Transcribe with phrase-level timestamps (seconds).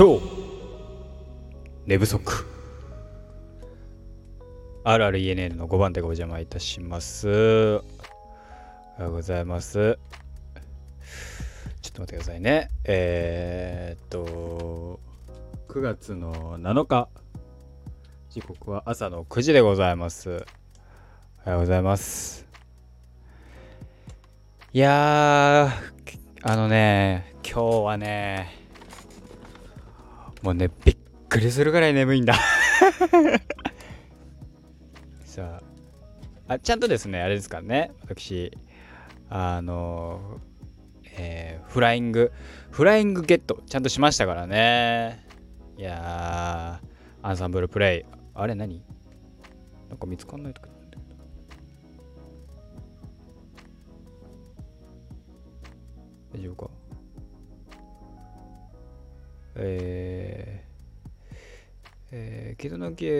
[0.00, 0.18] 超
[1.84, 2.46] 寝不足。
[4.82, 7.28] RRENN の5番でお邪魔いたします。
[7.28, 7.82] おは
[9.00, 9.98] ようございます。
[11.82, 12.70] ちょっと待ってくださいね。
[12.84, 15.00] えー、っと
[15.68, 17.10] 9月の7日。
[18.30, 20.30] 時刻は朝の9時でございます。
[20.30, 20.32] お
[21.44, 22.46] はようございます。
[24.72, 25.70] いや
[26.42, 28.59] あのね今日はね
[30.42, 30.96] もうねびっ
[31.28, 32.34] くりするぐらい眠いんだ。
[35.24, 35.60] さ
[36.48, 38.56] ああちゃんとですねあれですからね私
[39.28, 40.40] あの
[41.16, 42.32] えー、フライング
[42.70, 45.26] フライングゲットちゃんとしましたからね。
[45.76, 46.80] いや
[47.22, 48.04] アンサンブルプレイ。
[48.34, 48.82] あれ何？
[49.88, 50.68] なんか見つかんないとか
[56.32, 56.70] 大丈夫か？
[59.56, 60.19] え、えー、
[62.60, 63.10] 傷の木へ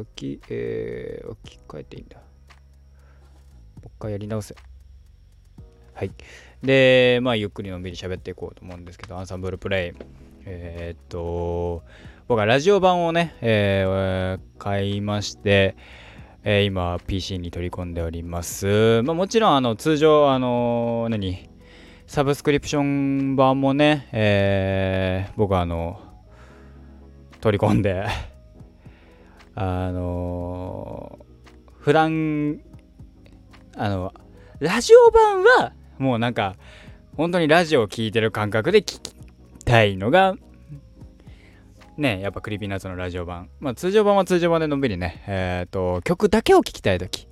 [0.00, 2.16] 置き、えー、置き換えていいんだ。
[2.16, 2.22] も
[3.84, 4.56] う一回やり直せ。
[5.92, 6.10] はい。
[6.62, 9.92] で、まあ、ゆっくりのんびり喋っていこうと思うんですけど、アンサンブルプレイ。
[10.46, 11.82] えー、っと、
[12.26, 15.76] 僕はラジオ版をね、えー、買いまして、
[16.42, 19.02] えー、今 PC に取り込んでおります。
[19.02, 21.50] まあ、もちろんあの通常あの何？
[22.06, 26.13] サブスクリプション版もね、えー、僕はあの、
[27.44, 28.06] 取り込んで
[29.54, 32.58] あのー、普段、
[33.76, 34.14] あの、
[34.60, 36.56] ラジオ版は、もうなんか、
[37.18, 39.14] 本当にラジオを聴いてる感覚で聞き
[39.64, 40.34] たいのが、
[41.98, 43.50] ね、やっぱクリーピーナッツのラジオ版。
[43.60, 47.28] まあ通常版は通常版でのんびりね、えっ、ー、と、曲だけを聴きたいとき、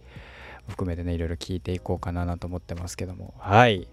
[0.68, 3.88] 含めてね、いろいろ聴いていこうかなと思ってますけども、はい。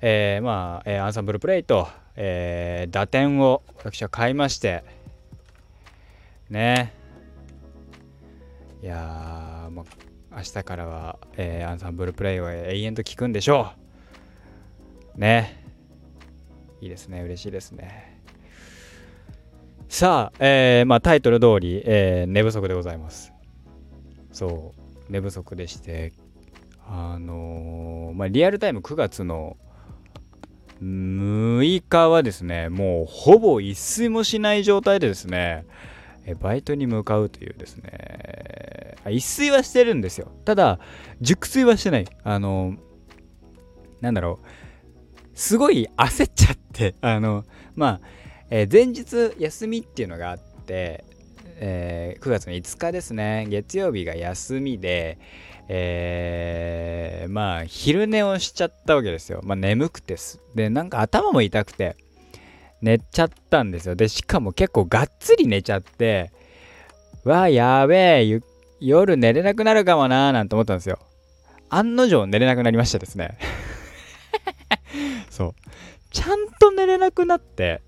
[0.00, 4.84] えー、まあ、えー、アンサンブルプレイと、えー、打点を私は買いまして、
[6.50, 6.92] ね。
[8.82, 9.84] いやま
[10.30, 13.72] あ、明日からは、えー、アンサンブルプレイを永遠と聞くんでしょ
[15.16, 15.20] う。
[15.20, 15.62] ね。
[16.80, 17.22] いいですね。
[17.22, 18.20] 嬉しいですね。
[19.88, 23.32] さあ、えー、まあ、タイトル通り、えー、寝不足でございます。
[24.32, 26.12] そう、寝不足でして、
[26.86, 29.56] あのー、まあ、リアルタイム9月の
[30.84, 35.64] 6日はですね、もうほぼ一睡もしない状態でですね、
[36.40, 40.30] バイトに向かうというですね、一睡はしてるんですよ。
[40.44, 40.78] ただ、
[41.20, 42.06] 熟睡はしてない。
[42.22, 42.76] あの、
[44.00, 44.46] なんだろう、
[45.34, 47.44] すごい焦っちゃって、あの、
[47.74, 48.00] まあ、
[48.50, 51.04] えー、前日休みっていうのがあって、
[51.66, 55.16] えー、9月の5日ですね、月曜日が休みで、
[55.68, 59.40] えー、まあ、昼寝をしちゃったわけですよ。
[59.44, 60.42] まあ、眠くてす。
[60.54, 61.96] で、なんか頭も痛くて、
[62.82, 63.94] 寝ちゃったんですよ。
[63.94, 66.32] で、しかも結構がっつり寝ちゃって、
[67.24, 68.40] わあ、やべえ、
[68.78, 70.98] 夜寝れなくなるかもなーなんて思ったんですよ。
[71.70, 73.38] 案の定寝れなくなりましたですね。
[75.30, 75.54] そう。
[76.10, 77.80] ちゃんと寝れなくなって、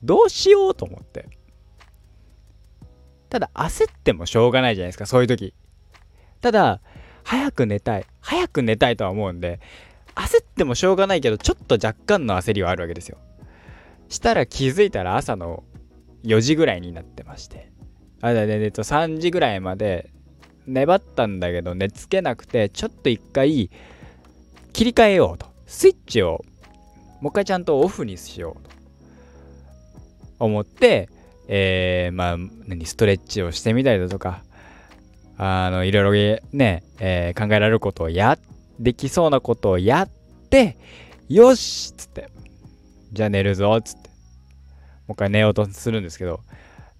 [0.00, 1.39] どうしようと思って。
[3.30, 5.54] ただ焦ってもしょうがないじゃないですか、そういう時。
[6.40, 6.80] ただ、
[7.24, 8.06] 早く寝たい。
[8.20, 9.60] 早く寝たいとは思うんで
[10.14, 13.18] 焦ってもしょうがないけどちょっと若干の焦りはあるわけですよ。
[14.08, 15.62] したら気づいたら朝の
[16.24, 17.70] 4時ぐらいになってまして。
[18.20, 20.10] あだねえと3時ぐらいまで
[20.66, 23.70] 粘ったんだけど寝つけなくてちょっと一回
[24.72, 25.46] 切り替えようと。
[25.66, 26.44] スイッチを
[27.20, 28.70] もう一回ちゃんとオフにしようと
[30.40, 31.08] 思って
[31.52, 34.44] えー、まあ何ストレッチをしてみたりだとか
[35.42, 38.38] あの、いろいろね、えー、考えられることをや、
[38.78, 40.08] できそうなことをやっ
[40.50, 40.76] て、
[41.30, 42.28] よしっつって、
[43.10, 44.14] じゃあ寝るぞっつって、も
[45.08, 46.40] う一回寝ようとするんですけど、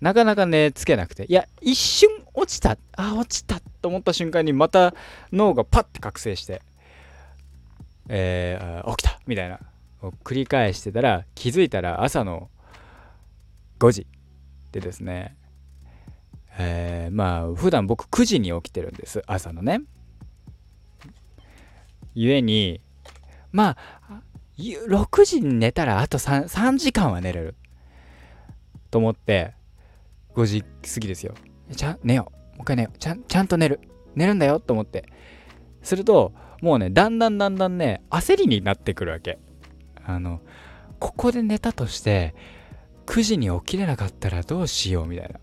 [0.01, 4.95] なかなか寝つけなくて、いや、一瞬落ちた、あ、落ちたと思った瞬間にまた
[5.33, 6.63] 脳がパッて覚醒して、
[8.09, 9.61] えー、起きたみたいな、
[10.25, 12.49] 繰り返してたら、気づいたら朝の
[13.79, 14.07] 5時。
[14.73, 15.37] でですね、
[16.59, 19.23] えー、まあ普段僕9時に起きてるんです。
[19.27, 19.83] 朝のね。
[22.15, 22.81] ゆえに
[23.53, 23.77] ま
[24.09, 24.23] あ
[24.59, 27.55] 6時に寝たらあと 3, 3時間は寝れる。
[28.91, 29.55] と思って
[30.35, 31.35] 5時過ぎですよ。
[31.75, 32.57] ちゃん寝よう。
[32.57, 32.99] もう一回寝よう。
[32.99, 33.81] ちゃちゃんと寝る。
[34.15, 34.61] 寝るんだよ。
[34.61, 35.05] と思って。
[35.83, 39.39] するともうねだんだんだんだんね焦りになってくるわけ。
[40.05, 40.41] あの
[40.99, 42.35] ここで寝たとして
[43.07, 45.41] 9時に起きれなかったらどうしようみたいな。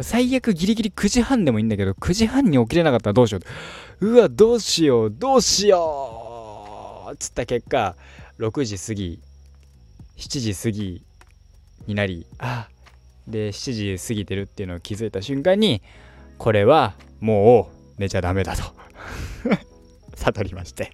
[0.00, 3.40] 最悪ギリギリ9時半でもいいんだけど、9時半に起きれなかったらどうしよ
[4.00, 4.06] う。
[4.08, 7.96] うわ、どうしよう、どうしようつった結果、
[8.38, 9.20] 6時過ぎ
[10.16, 11.02] 7時過ぎ
[11.86, 12.68] になりあ
[13.28, 15.82] で7時過ぎてるっていうのを気づいた瞬間に
[16.38, 18.62] これはもう寝ちゃダメだと。
[20.16, 20.92] 悟りまして。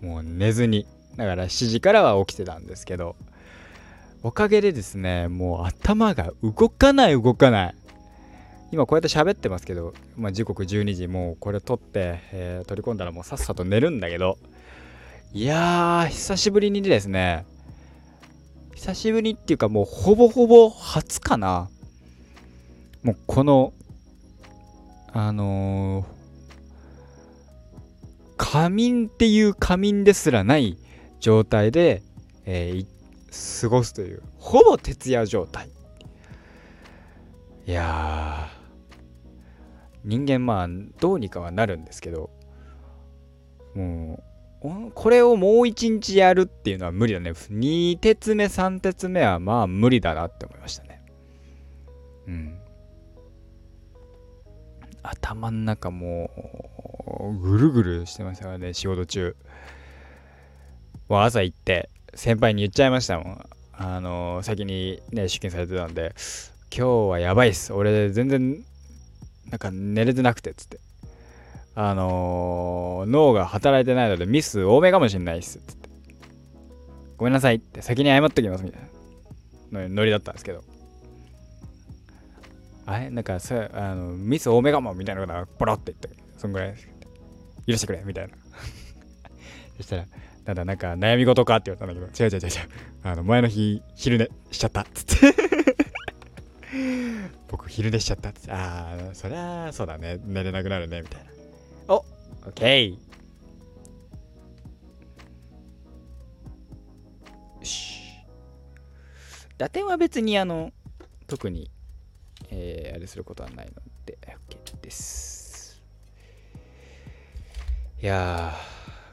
[0.00, 0.86] もう寝ずに。
[1.16, 3.16] だから7時からは起きてたんですけど
[4.22, 7.74] おかげでですねもう頭が動かない動かない。
[8.72, 14.36] 今こうやって喋ってますけど、まあ、時刻12時もうこれ撮って、えー、取り込んだらもうさっさと寝るんだけど。
[15.32, 17.44] いやー久しぶりにですね
[18.76, 21.68] 久しぶりっていうかもうほぼほぼ初かな。
[23.02, 23.72] もうこの
[25.12, 26.04] あのー、
[28.36, 30.78] 仮眠っていう仮眠ですらない
[31.24, 32.02] 状態で、
[32.44, 35.70] えー、過ごすというほぼ徹夜状態。
[37.66, 38.50] いや
[40.04, 40.68] 人間まあ
[41.00, 42.28] どうにかはなるんですけど
[43.74, 44.22] も
[44.62, 47.30] うこれをもう一日やるっていうのは無理だね。
[47.30, 51.02] 2鉄目3鉄目はまあ無理だなって思いましたね。
[52.26, 52.58] うん。
[55.02, 56.30] 頭ん中も
[57.34, 59.36] うぐるぐるしてましたからね仕事中。
[61.08, 63.46] もう朝行って先輩に言っちゃいましたもん。
[63.72, 66.14] あの、先にね出勤されてたんで
[66.76, 67.72] 今日はやばいっす。
[67.72, 68.64] 俺全然
[69.50, 70.80] なんか寝れてなくてっつって。
[71.76, 75.88] あのー、脳が働いてないのでミス多めかもしんないっすっつって。
[77.16, 78.82] ごめんなさいって先に謝っときますみたい
[79.72, 79.88] な。
[79.88, 80.62] ノリだったんですけど。
[82.86, 83.10] あれ？
[83.10, 86.74] なんかさあのミス多めかもみたいなことがポロって言ってそんぐらい
[87.66, 88.34] 許してくれみたいな。
[89.78, 90.04] そしたら
[90.44, 92.68] ただなんか悩み事かって言われたんだけど違う違う違う違う。
[93.02, 95.34] あの前の日昼寝しちゃったっつって。
[97.48, 98.52] 僕昼寝しちゃったっつって。
[98.52, 100.20] ああそりゃそうだね。
[100.24, 101.30] 寝れなくなるねみたいな。
[101.88, 102.04] おオ
[102.48, 102.98] ッケーよ
[107.62, 108.00] し。
[109.56, 110.72] 打点は別にあの
[111.26, 111.70] 特に
[112.50, 114.18] えー、あれすることはないので
[114.48, 115.82] OK です。
[118.00, 118.54] いや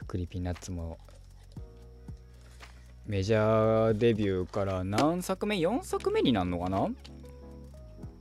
[0.02, 0.98] ークリーピーナッツも
[3.06, 6.88] メジャーデビューから何作目 ?4 作目になるのかな？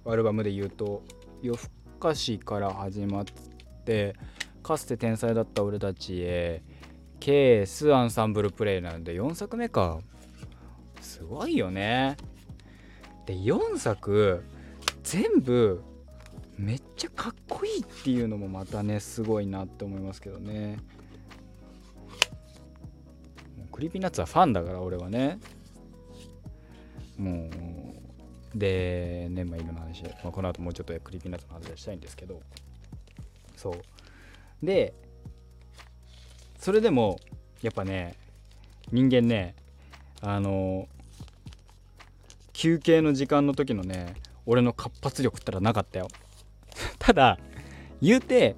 [0.05, 1.03] アルバムで言うと
[1.41, 1.69] 夜更
[2.09, 3.25] かしから始まっ
[3.85, 4.15] て
[4.63, 6.63] かつて天才だった俺たちへ
[7.19, 9.99] ケースアンサンブルプレイなので4作目か。
[10.99, 12.17] すごいよね。
[13.27, 14.43] で4作
[15.03, 15.83] 全部
[16.57, 20.79] めっちゃかっこいいっていうのもまたねすごいなって思いますけどね。
[23.81, 25.39] クリーピーナッツはファンだから俺はね。
[27.17, 32.39] もうでねまあいろんな話、まあ、この後もうちょっとクリーピーナッツの話はしたいんですけど。
[33.55, 33.73] そう。
[34.63, 34.93] で
[36.59, 37.19] それでも
[37.63, 38.17] やっぱね
[38.91, 39.55] 人間ね
[40.21, 40.87] あの
[42.53, 44.13] 休憩の時間の時のね
[44.45, 46.07] 俺の活発力ったらなかったよ。
[46.99, 47.39] ただ
[47.99, 48.55] 言うて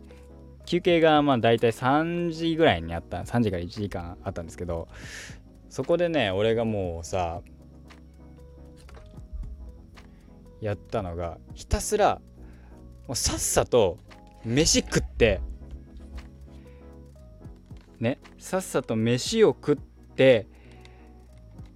[0.65, 4.87] 休憩がまあ大体3時ぐらいにあった3時から1時間あったんですけど
[5.69, 7.41] そこでね俺がもうさ
[10.61, 12.21] やったのがひたすら
[13.07, 13.97] もうさっさと
[14.45, 15.41] 飯食って
[17.99, 20.47] ねさっさと飯を食って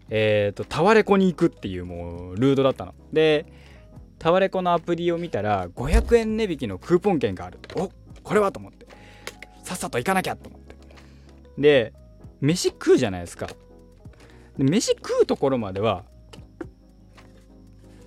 [0.10, 2.94] えっ、ー、とタワレコに行くっていうもうルートだったの。
[3.12, 3.46] で
[4.20, 7.92] タワレコのアプリを見たら500円値引きのクーポン券があるお
[8.24, 8.77] これはと思って。
[9.68, 10.76] さっさと行かなきゃと思って。
[11.58, 11.94] で
[12.40, 13.48] 飯食うじゃないですか。
[14.58, 16.06] で飯食うところまでは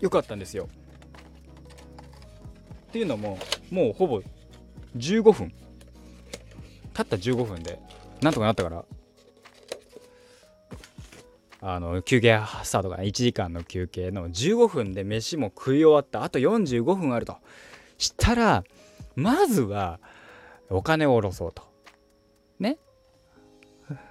[0.00, 0.68] 良かったんですよ。
[2.88, 3.38] っていうのも
[3.70, 4.22] もうほぼ
[4.96, 5.52] 15分。
[6.94, 7.78] たった15分で
[8.22, 8.84] なんとかなったから。
[11.60, 16.24] あの休憩スタートが1時間の休憩の15分で飯も食い終わった。
[16.24, 17.36] あと45分あると。
[17.98, 18.64] したら
[19.14, 20.00] まずは
[20.70, 21.62] お金を下ろそうと。
[22.58, 22.78] ね。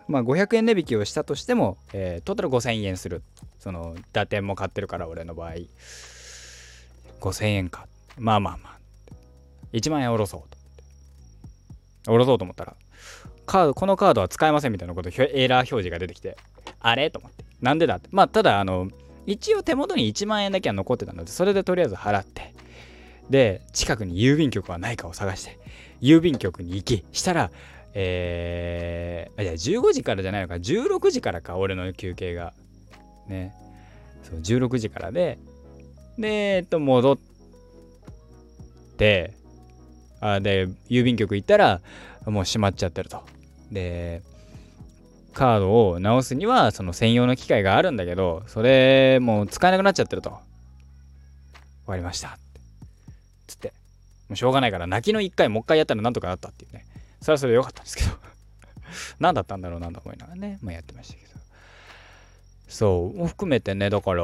[0.07, 3.23] まあ500円値引きをしたとしても、えー、トータル5000円する
[3.59, 5.53] その打点も買ってるから俺の場合。
[7.21, 7.87] 5000円か。
[8.17, 8.79] まあまあまあ。
[9.73, 10.57] 1万円下ろそうと
[12.11, 12.75] 下ろそうと思ったら
[13.45, 16.37] カードこのカードは使えませんみたいなことエラー表示が出てきて
[16.79, 17.09] あれ？
[17.11, 17.43] と思って。
[17.61, 18.09] なんでだって。
[18.11, 18.89] まあ、ただ、あの、
[19.25, 22.53] 一応手元に1万円だけは残ってたので、それでとりあえず払って、
[23.29, 25.58] で、近くに郵便局はないかを探して、
[26.01, 27.51] 郵便局に行き、したら、
[27.93, 32.53] えー、あ、じゃあ15時からじゃないのか、16時からか、俺の休憩が。
[33.27, 33.53] ね。
[34.23, 35.37] そう、16時からで、
[36.17, 37.17] で、えっと、戻っ
[38.97, 39.33] て、
[40.21, 41.81] あで、郵便局行ったら、
[42.25, 43.23] もう閉まっちゃってると。
[43.71, 44.21] で、
[45.33, 50.37] カードを直すにはその専用の機械があるんだけどそれもう使えなくなっちゃってると終
[51.87, 52.37] わりました
[54.29, 56.85] もうしょうがないから泣きの1回もう一回やったらなんとかなったっていうね。
[57.21, 58.11] それはそれでよかったんですけど。
[59.19, 60.27] 何だったんだろうなと思いな。
[60.27, 61.39] がらね、まあ、やってましたけど。
[62.67, 63.27] そう。
[63.27, 64.23] 含めてねだから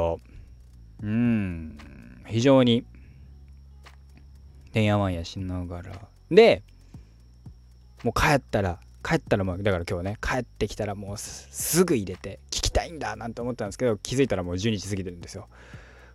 [1.01, 1.77] うん。
[2.27, 2.85] 非常に
[4.71, 5.91] てんやわんやしながら。
[6.29, 6.63] で
[8.03, 15.47] もう帰ったら帰ったらもうだから今日ね帰ってきたらもうすぐ入れて聞きたいんだなんて思ったんですけど気づいたらもう12時過ぎてるんですよ。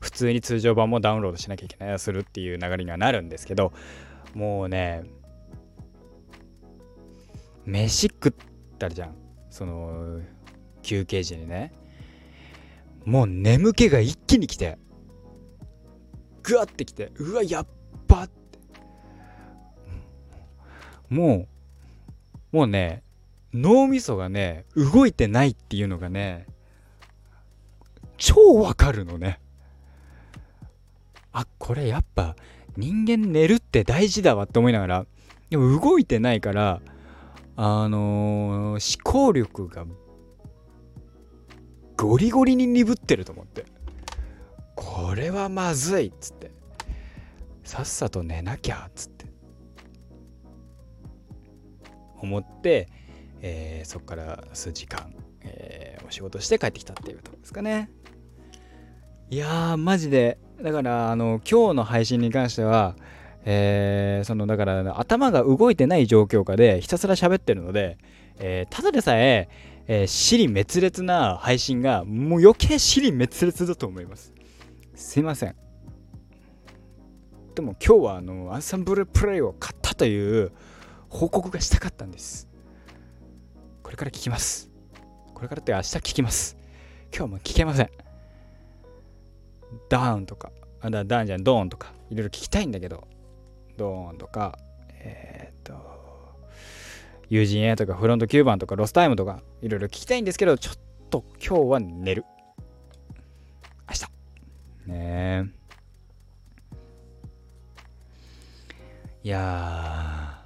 [0.00, 3.72] 普通に通常版もダウンロードしなきゃいけないするっていう流れにはなるんですけど
[4.34, 5.04] もうね
[7.66, 8.32] 飯食っ
[8.78, 9.14] たじゃん。
[9.50, 10.20] その
[10.82, 11.72] 休憩時にね。
[13.04, 14.78] もう眠気が一気に来て
[16.42, 17.66] グワってきてうわやっ
[18.08, 18.58] ばって。
[21.08, 21.48] も
[22.52, 23.02] うもうね
[23.52, 26.46] 脳みそがね動いてないっていうのがね
[28.16, 29.40] 超わかるのね。
[31.32, 32.36] あこれやっぱ
[32.76, 35.06] 人間寝るって大事だわって思いながら
[35.50, 36.80] でも動いてないから
[37.56, 39.84] あのー、思考力が
[42.00, 43.66] ゴリゴリに鈍ってると思って。
[44.74, 46.50] これはまずいっつって。
[47.62, 49.26] さっさと寝なきゃっつって。
[52.16, 52.88] 思って、
[53.42, 57.90] えー、そこから数時間、えー、お仕事して帰ってきたっていうとこですかね。
[59.28, 62.96] いやーマジでだからあの今日の配信に関しては
[63.44, 67.96] えー、そのだから頭が動いてない状況下でひたすら喋ってるので、
[68.38, 69.48] えー、ただでさえ
[69.92, 74.32] えー、尻滅裂な配信がもう余計尻滅裂だと思います。
[74.94, 75.56] すいません。
[77.56, 80.52] でも今日はあのアンサンブルプレイを買ったという
[81.08, 82.48] 報告がしたかったんです。
[83.82, 84.70] これから聞きます。
[85.34, 86.56] これからって明日聞きます。
[87.12, 88.09] 今日も聞けません。
[89.88, 90.50] ダウンとか
[90.80, 93.06] あだダウンじゃんドーンとかいろいろ聞きたいんだけど
[93.76, 94.58] ドーンとか
[94.88, 96.00] えー、っと
[97.28, 100.74] 友人 A とかフロント9番とかロスタイムとかいろいろ聞きたいんですけどちょっ
[101.10, 102.24] と今日は寝る。
[103.88, 104.90] 明日。
[104.90, 105.60] ねえ。
[109.22, 110.42] いや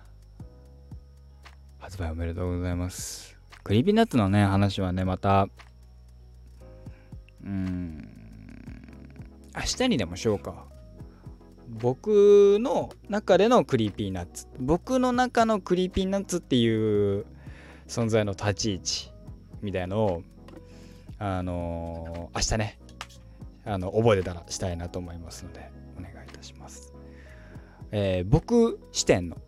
[1.79, 3.39] 発売おめでとうございます。
[3.63, 5.49] クリーピーナッツのね話はねまた
[7.45, 8.24] うん。
[9.55, 10.67] 明日にでもしようか。
[11.69, 14.47] 僕の中でのクリーピーナッツ。
[14.59, 17.27] 僕の中のクリーピーナッツっていう
[17.89, 19.11] 存在の立ち位置
[19.63, 20.23] みたいのを
[21.19, 22.79] あのー、明日ね。
[23.67, 26.93] あの覚えてたらしたいなと思いますのでお願いいたします、
[27.93, 29.39] えー、僕視点の。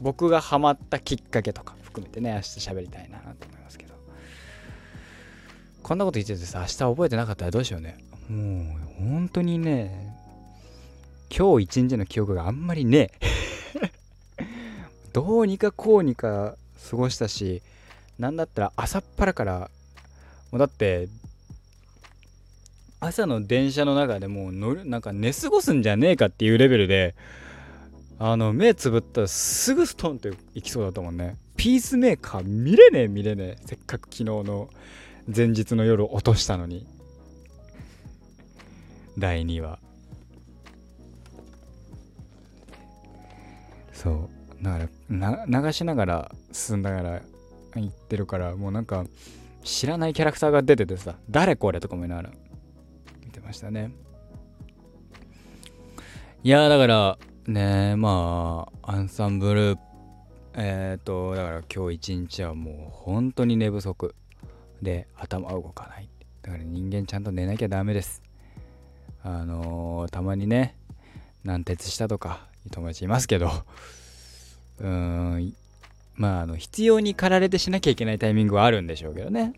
[0.00, 3.94] 僕がハマったきっかけとか含めてね明日喋りたいなと思いますけど。
[5.82, 7.98] こんなこと言っててさ明日覚えてなかったらどうしようね。
[8.30, 10.16] もう本当にね
[11.36, 13.90] 今日一日の記憶があんまりねえ
[15.12, 16.56] どうにかこうにか
[16.88, 17.60] 過ごしたし
[18.18, 19.70] なんだったら朝っぱらから
[20.52, 21.08] もうだって
[23.00, 27.14] 朝の電車の中でもう乗るなんか寝過ごすんじゃねえかっていうレベルで
[28.18, 31.36] あの目つぶったらすぐストンと行きそうだと思うね。
[31.56, 33.58] ピースメーカー見れねえ見れねえ。
[33.64, 34.68] せっかく昨日の
[35.34, 36.86] 前日の夜落としたのに。
[39.18, 39.78] 第2話。
[43.92, 44.40] そう。
[44.62, 47.22] だから流しながら進んだから
[47.74, 49.06] 言ってるからもうなんか
[49.64, 52.30] 知らないキャラクターが出ててさ誰これとか思いながら
[53.24, 53.92] 見てましたね。
[56.42, 59.78] いやだからねまあアンサンブル
[60.54, 64.14] えっ、ー、とだから今日一日はもう本当に寝不足
[64.82, 66.08] で頭動かない。
[66.42, 68.22] だから人間ちゃんと寝なきゃダメです。
[69.22, 70.76] あのー、たまにね
[71.44, 73.50] 軟鉄したとか友達いますけど
[74.80, 75.54] うーん
[76.14, 79.54] まああの必要に駆られてしなきゃいけないタイミングはあるんでしょうけどね。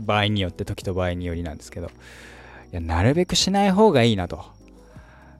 [0.00, 1.86] 場合によって時と場合によりなんですけど。
[1.86, 1.90] い
[2.72, 4.44] やなるべくしない方がいいなと、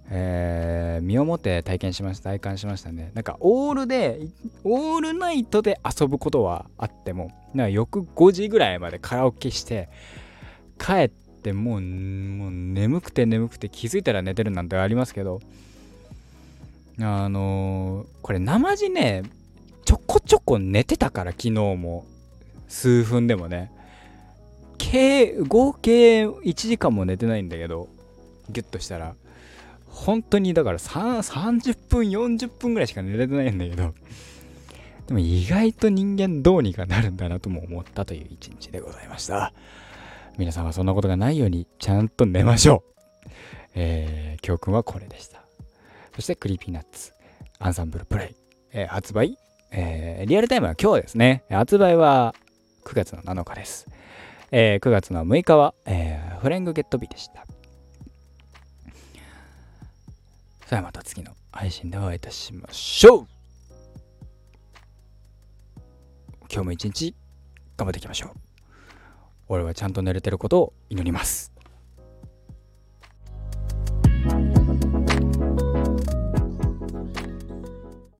[0.09, 3.11] えー、身をもって体験しました体感しましたね。
[3.15, 4.21] なんかオールで
[4.63, 9.89] オールナイトで遊ぶことはあってもな翌5時ぐらいまでカラオケして
[10.79, 15.41] 帰ってもうもう眠くて眠くて気づいたら寝てるなんてありますけど。
[17.01, 19.25] あのー、これ生地ね
[19.85, 22.07] ちょこちょこ寝てたから昨日も。
[22.69, 23.71] 数分でもね。
[24.79, 27.89] 計合計1時間も寝てないんだけど。
[28.51, 29.15] ギュッとしたら。
[29.87, 33.95] 本当にだから30分40分ぐらいしか寝れてないんだけど。
[35.07, 39.53] でも意外と人間どうにかなるんだなとも思ったという一日でございました。
[40.37, 42.83] 皆さんはそんなことがないようにちゃんと寝ましょ
[43.27, 43.31] う。
[43.77, 45.45] えー、教訓はこれでした。
[46.15, 47.13] そしてクリーピーナッツ
[47.59, 48.37] アンサンブルプレイ、
[48.73, 49.39] えー、発売、
[49.71, 51.45] えー、リアルタイムは今日ですね。
[51.51, 52.35] 発売は
[52.85, 53.87] 9月の7日です、
[54.51, 57.47] えー、9月の6日は、えー、フレングゲット日でした。
[60.67, 63.27] それではまた次の配信でお会いいたしましょう。
[66.53, 67.15] 今日も一日
[67.77, 68.44] 頑張っていきましょう。
[69.49, 71.54] 俺はちゃんと寝れてることを祈ります。